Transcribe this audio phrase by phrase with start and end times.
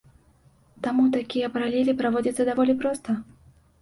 [0.87, 3.09] Таму такія паралелі праводзяцца даволі проста.